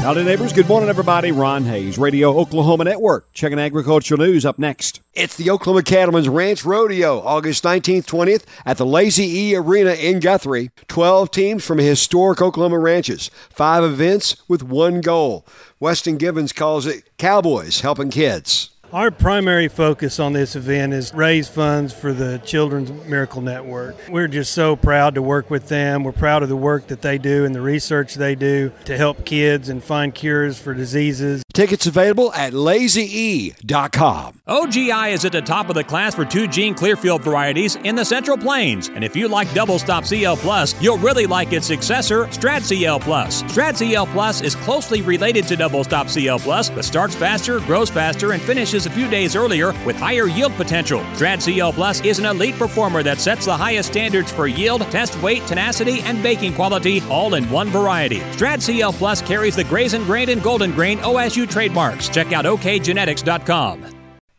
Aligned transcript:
Howdy, 0.00 0.24
neighbors. 0.24 0.54
Good 0.54 0.68
morning, 0.68 0.88
everybody. 0.88 1.32
Ron 1.32 1.64
Hays, 1.64 1.98
Radio 1.98 2.38
Oklahoma 2.38 2.84
Network. 2.84 3.30
Checking 3.34 3.58
agricultural 3.58 4.18
news 4.18 4.46
up 4.46 4.58
next. 4.58 5.02
It's 5.12 5.36
the 5.36 5.50
Oklahoma 5.50 5.82
Cattlemen's 5.82 6.30
Ranch 6.30 6.64
Rodeo, 6.64 7.18
August 7.20 7.62
19th, 7.64 8.06
20th, 8.06 8.44
at 8.64 8.78
the 8.78 8.86
Lazy 8.86 9.24
E 9.26 9.56
Arena 9.56 9.90
in 9.90 10.20
Guthrie. 10.20 10.70
12 10.86 11.30
teams 11.30 11.64
from 11.64 11.76
historic 11.78 12.40
Oklahoma 12.40 12.78
ranches. 12.78 13.30
Five 13.50 13.84
events 13.84 14.36
with 14.48 14.62
one 14.62 15.02
goal. 15.02 15.44
Weston 15.78 16.16
Givens 16.16 16.52
calls 16.54 16.86
it 16.86 17.10
Cowboys 17.18 17.80
Helping 17.80 18.08
Kids. 18.10 18.70
Our 18.90 19.10
primary 19.10 19.68
focus 19.68 20.18
on 20.18 20.32
this 20.32 20.56
event 20.56 20.94
is 20.94 21.12
raise 21.12 21.46
funds 21.46 21.92
for 21.92 22.14
the 22.14 22.38
Children's 22.38 22.90
Miracle 23.06 23.42
Network. 23.42 23.96
We're 24.08 24.28
just 24.28 24.52
so 24.52 24.76
proud 24.76 25.16
to 25.16 25.20
work 25.20 25.50
with 25.50 25.68
them. 25.68 26.04
We're 26.04 26.12
proud 26.12 26.42
of 26.42 26.48
the 26.48 26.56
work 26.56 26.86
that 26.86 27.02
they 27.02 27.18
do 27.18 27.44
and 27.44 27.54
the 27.54 27.60
research 27.60 28.14
they 28.14 28.34
do 28.34 28.72
to 28.86 28.96
help 28.96 29.26
kids 29.26 29.68
and 29.68 29.84
find 29.84 30.14
cures 30.14 30.58
for 30.58 30.72
diseases. 30.72 31.42
Tickets 31.58 31.88
available 31.88 32.32
at 32.34 32.52
lazye.com. 32.52 34.42
OGI 34.46 35.10
is 35.10 35.24
at 35.24 35.32
the 35.32 35.42
top 35.42 35.68
of 35.68 35.74
the 35.74 35.82
class 35.82 36.14
for 36.14 36.24
two 36.24 36.46
gene 36.46 36.72
Clearfield 36.72 37.22
varieties 37.22 37.74
in 37.82 37.96
the 37.96 38.04
Central 38.04 38.38
Plains. 38.38 38.90
And 38.90 39.02
if 39.02 39.16
you 39.16 39.26
like 39.26 39.52
Double 39.54 39.80
Stop 39.80 40.04
CL 40.04 40.36
Plus, 40.36 40.80
you'll 40.80 40.98
really 40.98 41.26
like 41.26 41.52
its 41.52 41.66
successor, 41.66 42.30
Strad 42.30 42.62
CL 42.62 43.00
Plus. 43.00 43.42
Strad 43.50 43.76
CL 43.76 44.06
Plus 44.06 44.40
is 44.40 44.54
closely 44.54 45.02
related 45.02 45.48
to 45.48 45.56
Double 45.56 45.82
Stop 45.82 46.08
CL 46.08 46.38
Plus, 46.38 46.70
but 46.70 46.84
starts 46.84 47.16
faster, 47.16 47.58
grows 47.58 47.90
faster, 47.90 48.34
and 48.34 48.40
finishes 48.40 48.86
a 48.86 48.90
few 48.90 49.08
days 49.10 49.34
earlier 49.34 49.72
with 49.84 49.96
higher 49.96 50.28
yield 50.28 50.52
potential. 50.52 51.04
Strad 51.16 51.42
CL 51.42 51.72
Plus 51.72 52.00
is 52.04 52.20
an 52.20 52.26
elite 52.26 52.54
performer 52.54 53.02
that 53.02 53.18
sets 53.18 53.46
the 53.46 53.56
highest 53.56 53.90
standards 53.90 54.30
for 54.30 54.46
yield, 54.46 54.82
test 54.92 55.20
weight, 55.22 55.44
tenacity, 55.48 56.02
and 56.02 56.22
baking 56.22 56.54
quality 56.54 57.02
all 57.10 57.34
in 57.34 57.50
one 57.50 57.68
variety. 57.68 58.20
Strad 58.30 58.62
CL 58.62 58.92
Plus 58.92 59.20
carries 59.20 59.56
the 59.56 59.64
Grazing 59.64 60.04
Grain 60.04 60.28
and 60.28 60.40
Golden 60.40 60.70
Grain 60.70 60.98
OSU 60.98 61.47
trademarks. 61.48 62.08
Check 62.08 62.32
out 62.32 62.44
okgenetics.com. 62.44 63.98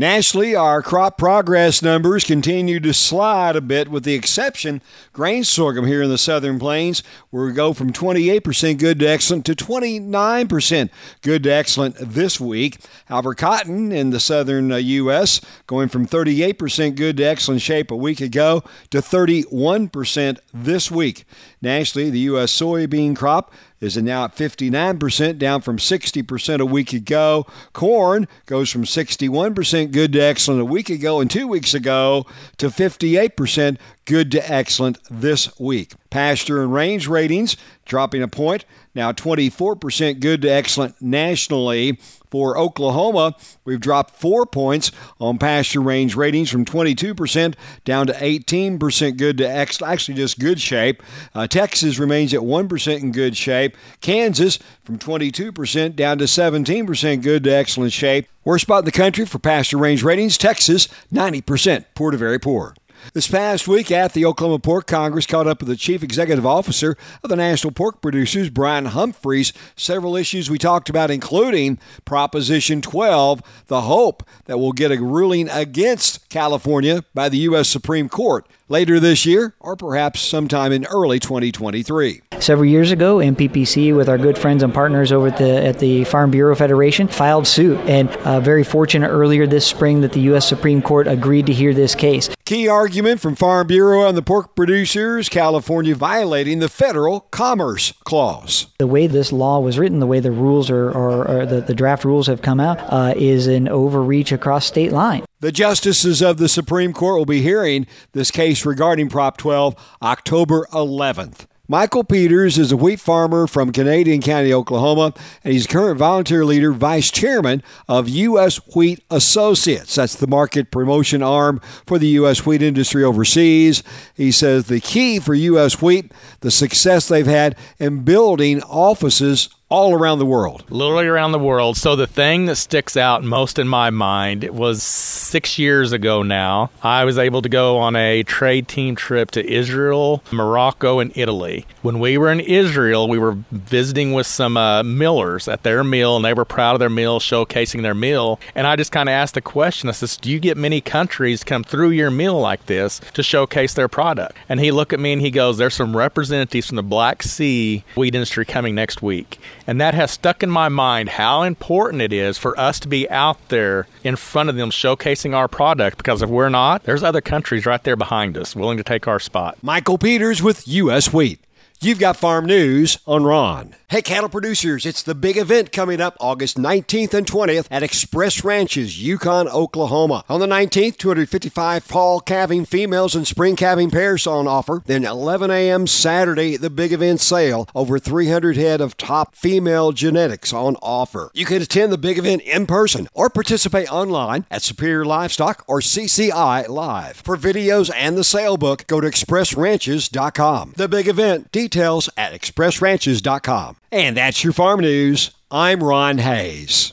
Nationally, 0.00 0.56
our 0.56 0.80
crop 0.80 1.18
progress 1.18 1.82
numbers 1.82 2.24
continue 2.24 2.80
to 2.80 2.94
slide 2.94 3.54
a 3.54 3.60
bit, 3.60 3.90
with 3.90 4.02
the 4.02 4.14
exception 4.14 4.80
grain 5.12 5.44
sorghum 5.44 5.86
here 5.86 6.00
in 6.00 6.08
the 6.08 6.16
southern 6.16 6.58
plains, 6.58 7.02
where 7.28 7.44
we 7.44 7.52
go 7.52 7.74
from 7.74 7.92
28% 7.92 8.78
good 8.78 8.98
to 8.98 9.06
excellent 9.06 9.44
to 9.44 9.54
29% 9.54 10.88
good 11.20 11.42
to 11.42 11.52
excellent 11.52 11.96
this 11.98 12.40
week. 12.40 12.78
However, 13.08 13.34
cotton 13.34 13.92
in 13.92 14.08
the 14.08 14.20
southern 14.20 14.72
uh, 14.72 14.76
U.S. 14.76 15.42
going 15.66 15.90
from 15.90 16.06
38% 16.06 16.94
good 16.94 17.18
to 17.18 17.24
excellent 17.24 17.60
shape 17.60 17.90
a 17.90 17.96
week 17.96 18.22
ago 18.22 18.64
to 18.88 19.02
31% 19.02 20.38
this 20.54 20.90
week. 20.90 21.26
Nationally, 21.60 22.08
the 22.08 22.20
U.S. 22.20 22.58
soybean 22.58 23.14
crop 23.14 23.52
is 23.80 23.96
now 23.96 24.24
at 24.24 24.36
59%, 24.36 25.38
down 25.38 25.60
from 25.62 25.78
60% 25.78 26.60
a 26.60 26.66
week 26.66 26.92
ago. 26.92 27.46
Corn 27.72 28.28
goes 28.46 28.70
from 28.70 28.84
61% 28.84 29.90
good 29.90 30.12
to 30.12 30.18
excellent 30.20 30.60
a 30.60 30.64
week 30.64 30.90
ago 30.90 31.20
and 31.20 31.30
two 31.30 31.48
weeks 31.48 31.74
ago 31.74 32.26
to 32.58 32.68
58% 32.68 33.78
good 34.04 34.30
to 34.32 34.52
excellent 34.52 34.98
this 35.10 35.58
week. 35.58 35.94
Pasture 36.10 36.62
and 36.62 36.72
range 36.72 37.06
ratings 37.06 37.56
dropping 37.90 38.22
a 38.22 38.28
point, 38.28 38.64
now 38.94 39.12
24% 39.12 40.20
good 40.20 40.42
to 40.42 40.48
excellent 40.48 41.00
nationally. 41.02 41.98
For 42.30 42.56
Oklahoma, 42.56 43.34
we've 43.64 43.80
dropped 43.80 44.14
four 44.14 44.46
points 44.46 44.92
on 45.18 45.38
pasture 45.38 45.80
range 45.80 46.14
ratings 46.14 46.48
from 46.48 46.64
22% 46.64 47.54
down 47.84 48.06
to 48.06 48.12
18% 48.12 49.16
good 49.16 49.38
to 49.38 49.50
ex- 49.50 49.82
actually 49.82 50.14
just 50.14 50.38
good 50.38 50.60
shape. 50.60 51.02
Uh, 51.34 51.48
Texas 51.48 51.98
remains 51.98 52.32
at 52.32 52.40
1% 52.40 53.02
in 53.02 53.10
good 53.10 53.36
shape. 53.36 53.76
Kansas 54.00 54.60
from 54.84 54.96
22% 54.96 55.96
down 55.96 56.18
to 56.18 56.24
17% 56.24 57.22
good 57.22 57.42
to 57.42 57.50
excellent 57.52 57.92
shape. 57.92 58.28
Worst 58.44 58.62
spot 58.62 58.80
in 58.80 58.84
the 58.84 58.92
country 58.92 59.26
for 59.26 59.40
pasture 59.40 59.78
range 59.78 60.04
ratings, 60.04 60.38
Texas 60.38 60.86
90% 61.12 61.86
poor 61.96 62.12
to 62.12 62.16
very 62.16 62.38
poor. 62.38 62.74
This 63.12 63.26
past 63.26 63.66
week 63.66 63.90
at 63.90 64.12
the 64.12 64.24
Oklahoma 64.24 64.58
Pork 64.58 64.86
Congress 64.86 65.26
caught 65.26 65.46
up 65.46 65.60
with 65.60 65.68
the 65.68 65.76
Chief 65.76 66.02
Executive 66.02 66.46
Officer 66.46 66.96
of 67.22 67.30
the 67.30 67.36
National 67.36 67.72
Pork 67.72 68.00
Producers, 68.00 68.50
Bryan 68.50 68.86
Humphreys. 68.86 69.52
Several 69.74 70.16
issues 70.16 70.48
we 70.48 70.58
talked 70.58 70.88
about, 70.88 71.10
including 71.10 71.78
Proposition 72.04 72.80
12, 72.82 73.42
the 73.66 73.82
hope 73.82 74.22
that 74.44 74.58
we'll 74.58 74.72
get 74.72 74.92
a 74.92 75.02
ruling 75.02 75.48
against 75.48 76.28
California 76.28 77.04
by 77.12 77.28
the 77.28 77.38
U.S. 77.38 77.68
Supreme 77.68 78.08
Court 78.08 78.46
later 78.70 79.00
this 79.00 79.26
year 79.26 79.54
or 79.60 79.76
perhaps 79.76 80.20
sometime 80.20 80.72
in 80.72 80.86
early 80.86 81.18
2023. 81.18 82.22
Several 82.38 82.68
years 82.68 82.90
ago, 82.90 83.18
NPPC, 83.18 83.94
with 83.94 84.08
our 84.08 84.16
good 84.16 84.38
friends 84.38 84.62
and 84.62 84.72
partners 84.72 85.12
over 85.12 85.26
at 85.26 85.36
the, 85.36 85.62
at 85.62 85.78
the 85.78 86.04
Farm 86.04 86.30
Bureau 86.30 86.54
Federation, 86.54 87.08
filed 87.08 87.46
suit. 87.46 87.78
And 87.80 88.08
uh, 88.08 88.40
very 88.40 88.64
fortunate 88.64 89.08
earlier 89.08 89.46
this 89.46 89.66
spring 89.66 90.00
that 90.00 90.12
the 90.12 90.20
U.S. 90.20 90.48
Supreme 90.48 90.80
Court 90.80 91.06
agreed 91.06 91.46
to 91.46 91.52
hear 91.52 91.74
this 91.74 91.94
case. 91.94 92.30
Key 92.46 92.66
argument 92.66 93.20
from 93.20 93.36
Farm 93.36 93.66
Bureau 93.66 94.08
and 94.08 94.16
the 94.16 94.22
pork 94.22 94.56
producers 94.56 95.28
California 95.28 95.94
violating 95.94 96.60
the 96.60 96.68
federal 96.68 97.20
Commerce 97.20 97.92
Clause. 98.04 98.66
The 98.78 98.86
way 98.86 99.06
this 99.06 99.32
law 99.32 99.60
was 99.60 99.78
written, 99.78 100.00
the 100.00 100.06
way 100.06 100.20
the 100.20 100.32
rules 100.32 100.70
are, 100.70 100.90
or, 100.90 101.28
or 101.28 101.46
the, 101.46 101.60
the 101.60 101.74
draft 101.74 102.04
rules 102.04 102.26
have 102.26 102.42
come 102.42 102.58
out, 102.58 102.80
uh, 102.80 103.14
is 103.16 103.46
an 103.46 103.68
overreach 103.68 104.32
across 104.32 104.66
state 104.66 104.92
line. 104.92 105.24
The 105.40 105.52
justices 105.52 106.20
of 106.20 106.36
the 106.36 106.50
Supreme 106.50 106.92
Court 106.92 107.16
will 107.16 107.24
be 107.24 107.40
hearing 107.40 107.86
this 108.12 108.30
case 108.30 108.66
regarding 108.66 109.08
Prop 109.08 109.38
12 109.38 109.74
October 110.02 110.66
11th. 110.70 111.46
Michael 111.66 112.04
Peters 112.04 112.58
is 112.58 112.72
a 112.72 112.76
wheat 112.76 113.00
farmer 113.00 113.46
from 113.46 113.72
Canadian 113.72 114.20
County, 114.20 114.52
Oklahoma, 114.52 115.14
and 115.42 115.54
he's 115.54 115.66
current 115.66 115.98
volunteer 115.98 116.44
leader, 116.44 116.72
vice 116.72 117.10
chairman 117.10 117.62
of 117.88 118.06
U.S. 118.06 118.56
Wheat 118.74 119.02
Associates. 119.10 119.94
That's 119.94 120.16
the 120.16 120.26
market 120.26 120.70
promotion 120.70 121.22
arm 121.22 121.62
for 121.86 121.98
the 121.98 122.08
U.S. 122.08 122.44
wheat 122.44 122.60
industry 122.60 123.02
overseas. 123.02 123.82
He 124.14 124.32
says 124.32 124.66
the 124.66 124.80
key 124.80 125.20
for 125.20 125.32
U.S. 125.32 125.80
wheat, 125.80 126.12
the 126.40 126.50
success 126.50 127.08
they've 127.08 127.24
had 127.24 127.56
in 127.78 128.00
building 128.02 128.62
offices 128.64 129.48
all 129.70 129.94
around 129.94 130.18
the 130.18 130.26
world. 130.26 130.64
Literally 130.68 131.06
around 131.06 131.30
the 131.30 131.38
world. 131.38 131.76
So 131.76 131.94
the 131.94 132.08
thing 132.08 132.46
that 132.46 132.56
sticks 132.56 132.96
out 132.96 133.22
most 133.22 133.56
in 133.58 133.68
my 133.68 133.90
mind 133.90 134.44
was 134.50 134.82
six 134.82 135.58
years 135.60 135.92
ago 135.92 136.24
now. 136.24 136.70
I 136.82 137.04
was 137.04 137.18
able 137.18 137.40
to 137.42 137.48
go 137.48 137.78
on 137.78 137.94
a 137.94 138.24
trade 138.24 138.66
team 138.66 138.96
trip 138.96 139.30
to 139.32 139.48
Israel, 139.48 140.24
Morocco, 140.32 140.98
and 140.98 141.16
Italy. 141.16 141.66
When 141.82 142.00
we 142.00 142.18
were 142.18 142.32
in 142.32 142.40
Israel, 142.40 143.08
we 143.08 143.18
were 143.18 143.38
visiting 143.52 144.12
with 144.12 144.26
some 144.26 144.56
uh, 144.56 144.82
millers 144.82 145.46
at 145.46 145.62
their 145.62 145.84
mill, 145.84 146.16
and 146.16 146.24
they 146.24 146.34
were 146.34 146.44
proud 146.44 146.74
of 146.74 146.80
their 146.80 146.90
mill, 146.90 147.20
showcasing 147.20 147.82
their 147.82 147.94
mill. 147.94 148.40
And 148.56 148.66
I 148.66 148.74
just 148.74 148.90
kind 148.90 149.08
of 149.08 149.12
asked 149.12 149.34
the 149.34 149.40
question 149.40 149.88
I 149.88 149.92
says, 149.92 150.16
Do 150.16 150.30
you 150.30 150.40
get 150.40 150.56
many 150.56 150.80
countries 150.80 151.44
come 151.44 151.62
through 151.62 151.90
your 151.90 152.10
mill 152.10 152.40
like 152.40 152.66
this 152.66 153.00
to 153.14 153.22
showcase 153.22 153.74
their 153.74 153.88
product? 153.88 154.36
And 154.48 154.58
he 154.58 154.72
looked 154.72 154.92
at 154.92 154.98
me 154.98 155.12
and 155.12 155.22
he 155.22 155.30
goes, 155.30 155.58
There's 155.58 155.74
some 155.74 155.96
representatives 155.96 156.66
from 156.66 156.76
the 156.76 156.82
Black 156.82 157.22
Sea 157.22 157.84
wheat 157.94 158.16
industry 158.16 158.44
coming 158.44 158.74
next 158.74 159.00
week. 159.00 159.38
And 159.66 159.80
that 159.80 159.94
has 159.94 160.10
stuck 160.10 160.42
in 160.42 160.50
my 160.50 160.68
mind 160.68 161.08
how 161.10 161.42
important 161.42 162.02
it 162.02 162.12
is 162.12 162.38
for 162.38 162.58
us 162.58 162.80
to 162.80 162.88
be 162.88 163.08
out 163.10 163.48
there 163.48 163.86
in 164.04 164.16
front 164.16 164.48
of 164.48 164.56
them 164.56 164.70
showcasing 164.70 165.34
our 165.34 165.48
product 165.48 165.98
because 165.98 166.22
if 166.22 166.30
we're 166.30 166.48
not, 166.48 166.84
there's 166.84 167.02
other 167.02 167.20
countries 167.20 167.66
right 167.66 167.82
there 167.82 167.96
behind 167.96 168.36
us 168.36 168.56
willing 168.56 168.78
to 168.78 168.84
take 168.84 169.06
our 169.06 169.20
spot. 169.20 169.58
Michael 169.62 169.98
Peters 169.98 170.42
with 170.42 170.66
U.S. 170.68 171.12
Wheat. 171.12 171.40
You've 171.82 171.98
got 171.98 172.18
farm 172.18 172.44
news 172.44 172.98
on 173.06 173.24
Ron. 173.24 173.74
Hey, 173.88 174.02
cattle 174.02 174.28
producers, 174.28 174.86
it's 174.86 175.02
the 175.02 175.16
big 175.16 175.36
event 175.36 175.72
coming 175.72 176.00
up 176.00 176.16
August 176.20 176.56
19th 176.56 177.12
and 177.12 177.26
20th 177.26 177.66
at 177.72 177.82
Express 177.82 178.44
Ranches, 178.44 179.02
Yukon, 179.02 179.48
Oklahoma. 179.48 180.22
On 180.28 180.38
the 180.38 180.46
19th, 180.46 180.96
255 180.98 181.82
fall 181.82 182.20
calving 182.20 182.64
females 182.64 183.16
and 183.16 183.26
spring 183.26 183.56
calving 183.56 183.90
pairs 183.90 184.28
on 184.28 184.46
offer. 184.46 184.82
Then 184.86 185.04
11 185.04 185.50
a.m. 185.50 185.88
Saturday, 185.88 186.56
the 186.56 186.70
big 186.70 186.92
event 186.92 187.20
sale. 187.20 187.68
Over 187.74 187.98
300 187.98 188.56
head 188.56 188.80
of 188.80 188.96
top 188.96 189.34
female 189.34 189.90
genetics 189.90 190.52
on 190.52 190.76
offer. 190.76 191.32
You 191.34 191.46
can 191.46 191.62
attend 191.62 191.92
the 191.92 191.98
big 191.98 192.16
event 192.16 192.42
in 192.42 192.66
person 192.66 193.08
or 193.12 193.28
participate 193.28 193.90
online 193.90 194.46
at 194.52 194.62
Superior 194.62 195.04
Livestock 195.04 195.64
or 195.66 195.80
CCI 195.80 196.68
Live. 196.68 197.16
For 197.16 197.36
videos 197.36 197.90
and 197.92 198.16
the 198.16 198.22
sale 198.22 198.56
book, 198.56 198.86
go 198.86 199.00
to 199.00 199.08
expressranches.com. 199.08 200.74
The 200.76 200.88
big 200.88 201.08
event, 201.08 201.50
details 201.70 202.10
at 202.16 202.32
expressranches.com. 202.32 203.76
And 203.92 204.16
that's 204.16 204.44
your 204.44 204.52
farm 204.52 204.80
news. 204.80 205.30
I'm 205.50 205.82
Ron 205.82 206.18
Hays. 206.18 206.92